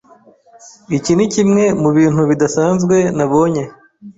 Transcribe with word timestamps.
Iki 0.97 1.11
nikimwe 1.15 1.63
mubintu 1.81 2.21
bidasanzwe 2.29 2.95
nabonye. 3.17 3.63